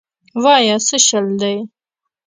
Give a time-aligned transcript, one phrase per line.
[0.43, 1.55] وايه سه چل دې.